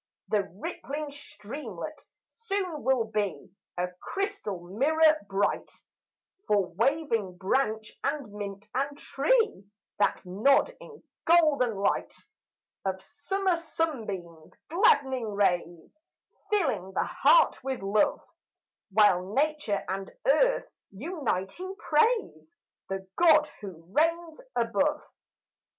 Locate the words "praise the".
21.75-23.07